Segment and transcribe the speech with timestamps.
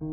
[0.00, 0.06] Good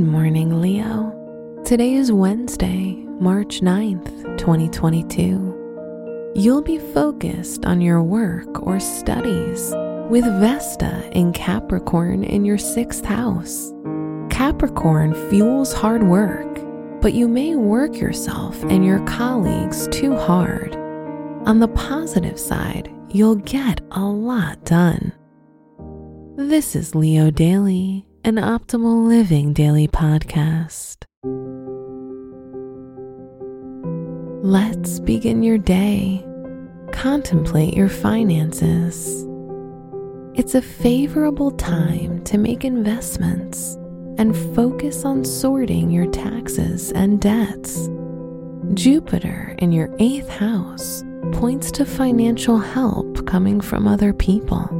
[0.00, 1.12] morning, Leo.
[1.66, 6.32] Today is Wednesday, March 9th, 2022.
[6.34, 9.74] You'll be focused on your work or studies
[10.08, 13.70] with Vesta in Capricorn in your sixth house.
[14.30, 16.58] Capricorn fuels hard work,
[17.02, 20.83] but you may work yourself and your colleagues too hard.
[21.46, 25.12] On the positive side, you'll get a lot done.
[26.36, 31.04] This is Leo Daily an optimal living daily podcast.
[34.42, 36.24] Let's begin your day.
[36.90, 39.26] Contemplate your finances.
[40.34, 43.74] It's a favorable time to make investments
[44.16, 47.90] and focus on sorting your taxes and debts.
[48.72, 54.70] Jupiter in your eighth house points to financial help coming from other people.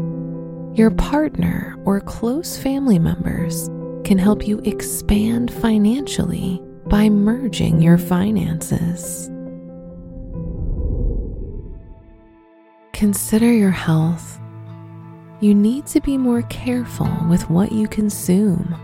[0.75, 3.69] Your partner or close family members
[4.05, 9.31] can help you expand financially by merging your finances.
[12.93, 14.39] Consider your health.
[15.41, 18.75] You need to be more careful with what you consume.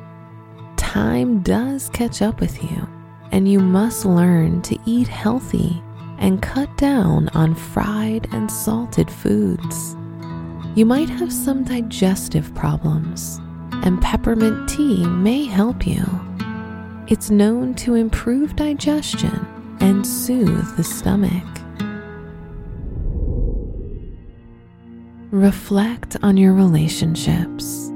[0.76, 2.88] Time does catch up with you,
[3.30, 5.80] and you must learn to eat healthy
[6.20, 9.96] and cut down on fried and salted foods.
[10.76, 13.40] You might have some digestive problems,
[13.82, 16.04] and peppermint tea may help you.
[17.08, 19.46] It's known to improve digestion
[19.80, 21.42] and soothe the stomach.
[25.32, 27.88] Reflect on your relationships.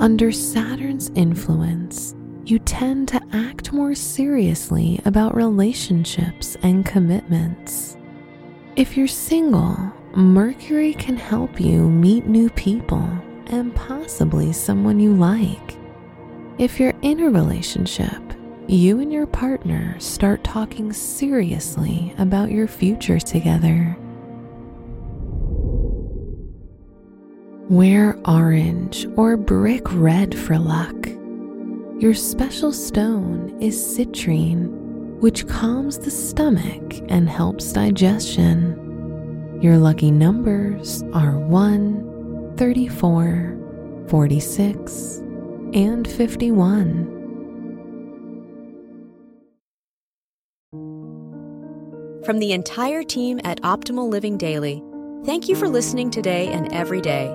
[0.00, 2.14] Under Saturn's influence,
[2.46, 7.96] you tend to act more seriously about relationships and commitments.
[8.76, 9.76] If you're single,
[10.14, 13.08] Mercury can help you meet new people
[13.46, 15.76] and possibly someone you like.
[16.58, 18.20] If you're in a relationship,
[18.66, 23.96] you and your partner start talking seriously about your future together.
[27.68, 31.08] Wear orange or brick red for luck.
[32.04, 34.68] Your special stone is citrine,
[35.20, 39.58] which calms the stomach and helps digestion.
[39.62, 45.22] Your lucky numbers are 1, 34, 46,
[45.72, 47.10] and 51.
[52.26, 54.82] From the entire team at Optimal Living Daily,
[55.24, 57.34] thank you for listening today and every day.